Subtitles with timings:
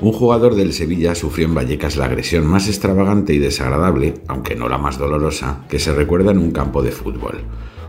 [0.00, 4.68] Un jugador del Sevilla sufrió en Vallecas la agresión más extravagante y desagradable, aunque no
[4.68, 7.40] la más dolorosa, que se recuerda en un campo de fútbol.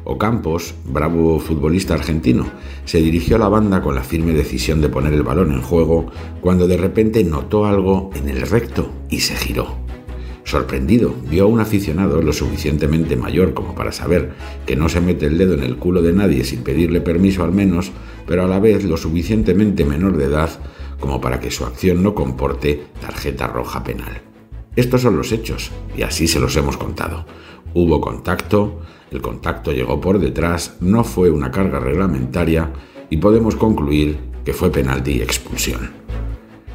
[0.06, 2.48] Ocampos, bravo futbolista argentino,
[2.86, 6.08] se dirigió a la banda con la firme decisión de poner el balón en juego
[6.42, 9.76] cuando de repente notó algo en el recto y se giró.
[10.46, 14.32] Sorprendido, vio a un aficionado lo suficientemente mayor como para saber
[14.66, 17.52] que no se mete el dedo en el culo de nadie sin pedirle permiso al
[17.52, 17.92] menos,
[18.26, 20.50] pero a la vez lo suficientemente menor de edad
[21.00, 24.22] como para que su acción no comporte tarjeta roja penal.
[24.76, 27.26] Estos son los hechos, y así se los hemos contado.
[27.74, 28.82] Hubo contacto,
[29.12, 32.72] el contacto llegó por detrás, no fue una carga reglamentaria
[33.10, 35.92] y podemos concluir que fue penalti y expulsión.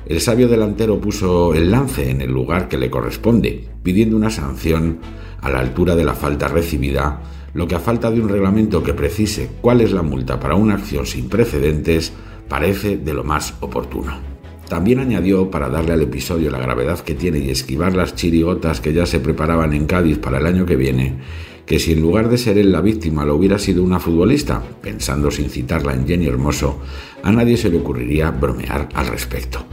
[0.06, 4.98] El sabio delantero puso el lance en el lugar que le corresponde, pidiendo una sanción
[5.40, 7.22] a la altura de la falta recibida,
[7.54, 10.74] lo que a falta de un reglamento que precise cuál es la multa para una
[10.74, 12.12] acción sin precedentes,
[12.48, 14.34] parece de lo más oportuno.
[14.68, 18.94] También añadió, para darle al episodio la gravedad que tiene y esquivar las chirigotas que
[18.94, 21.18] ya se preparaban en Cádiz para el año que viene,
[21.66, 25.30] que si en lugar de ser él la víctima lo hubiera sido una futbolista, pensando
[25.30, 26.80] sin citarla en Jenny Hermoso,
[27.22, 29.64] a nadie se le ocurriría bromear al respecto.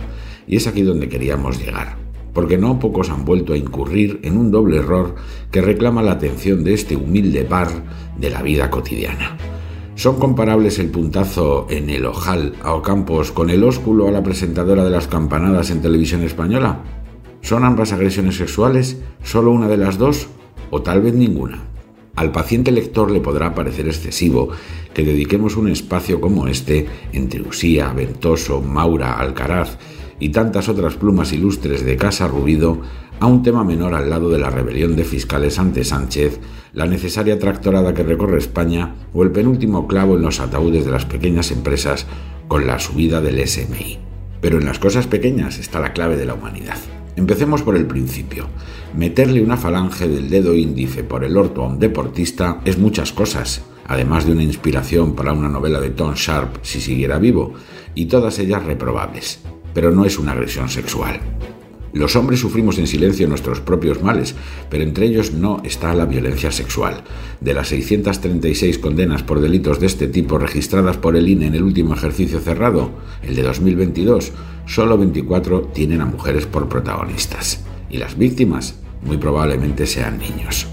[0.48, 1.98] Y es aquí donde queríamos llegar,
[2.34, 5.16] porque no pocos han vuelto a incurrir en un doble error
[5.52, 7.70] que reclama la atención de este humilde bar
[8.18, 9.38] de la vida cotidiana.
[10.02, 14.84] ¿Son comparables el puntazo en el ojal a Ocampos con el ósculo a la presentadora
[14.84, 16.80] de las campanadas en televisión española?
[17.42, 18.98] ¿Son ambas agresiones sexuales?
[19.22, 20.26] ¿Solo una de las dos?
[20.72, 21.60] ¿O tal vez ninguna?
[22.16, 24.50] Al paciente lector le podrá parecer excesivo
[24.94, 29.78] que dediquemos un espacio como este entre Usía, Ventoso, Maura, Alcaraz
[30.20, 32.82] y tantas otras plumas ilustres de Casa Rubido
[33.20, 36.40] a un tema menor al lado de la rebelión de fiscales ante Sánchez,
[36.74, 41.06] la necesaria tractorada que recorre España o el penúltimo clavo en los ataúdes de las
[41.06, 42.08] pequeñas empresas
[42.48, 44.00] con la subida del SMI.
[44.42, 46.78] Pero en las cosas pequeñas está la clave de la humanidad.
[47.16, 48.48] Empecemos por el principio.
[48.96, 53.64] Meterle una falange del dedo índice por el orto a un deportista es muchas cosas,
[53.92, 57.54] además de una inspiración para una novela de Tom Sharp si siguiera vivo,
[57.94, 59.42] y todas ellas reprobables.
[59.74, 61.20] Pero no es una agresión sexual.
[61.92, 64.34] Los hombres sufrimos en silencio nuestros propios males,
[64.70, 67.04] pero entre ellos no está la violencia sexual.
[67.42, 71.64] De las 636 condenas por delitos de este tipo registradas por el INE en el
[71.64, 72.92] último ejercicio cerrado,
[73.24, 74.32] el de 2022,
[74.68, 77.66] solo 24 tienen a mujeres por protagonistas.
[77.90, 80.68] Y las víctimas muy probablemente sean niños.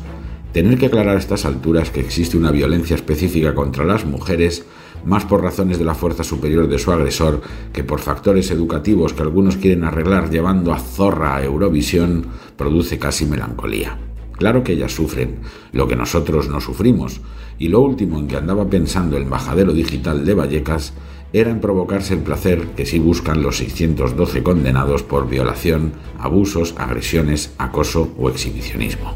[0.52, 4.64] Tener que aclarar a estas alturas que existe una violencia específica contra las mujeres
[5.04, 7.42] más por razones de la fuerza superior de su agresor
[7.72, 12.26] que por factores educativos que algunos quieren arreglar llevando a zorra a Eurovisión,
[12.56, 13.98] produce casi melancolía.
[14.32, 15.40] Claro que ellas sufren,
[15.72, 17.20] lo que nosotros no sufrimos,
[17.58, 20.94] y lo último en que andaba pensando el embajadero digital de Vallecas
[21.32, 27.52] era en provocarse el placer que sí buscan los 612 condenados por violación, abusos, agresiones,
[27.58, 29.14] acoso o exhibicionismo.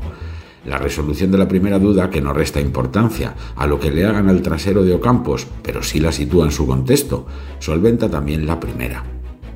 [0.65, 4.29] La resolución de la primera duda, que no resta importancia a lo que le hagan
[4.29, 7.27] al trasero de Ocampos, pero sí la sitúa en su contexto,
[7.59, 9.03] solventa también la primera.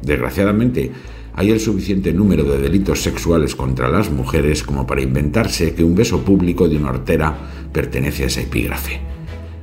[0.03, 0.91] Desgraciadamente,
[1.35, 5.95] hay el suficiente número de delitos sexuales contra las mujeres como para inventarse que un
[5.95, 7.37] beso público de una hortera
[7.73, 9.01] pertenece a ese epígrafe.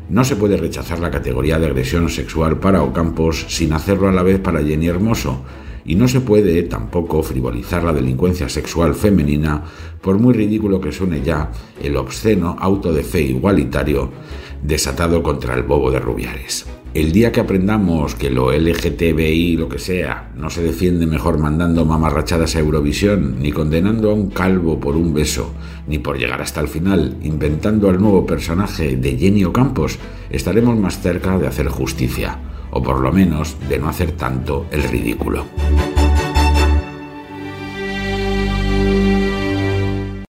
[0.09, 4.23] No se puede rechazar la categoría de agresión sexual para Ocampos sin hacerlo a la
[4.23, 5.43] vez para Jenny Hermoso,
[5.85, 9.63] y no se puede tampoco frivolizar la delincuencia sexual femenina,
[10.01, 11.51] por muy ridículo que suene ya
[11.81, 14.11] el obsceno auto de fe igualitario
[14.61, 16.65] desatado contra el bobo de Rubiares.
[16.93, 21.85] El día que aprendamos que lo LGTBI, lo que sea, no se defiende mejor mandando
[21.85, 25.51] mamarrachadas a Eurovisión, ni condenando a un calvo por un beso,
[25.87, 29.97] ni por llegar hasta el final, inventando al nuevo personaje de Jenny Campos,
[30.29, 32.37] estaremos más cerca de hacer justicia
[32.73, 35.45] o por lo menos de no hacer tanto el ridículo.